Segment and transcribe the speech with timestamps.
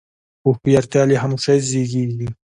[0.45, 2.27] هوښیارتیا له خاموشۍ زیږېږي.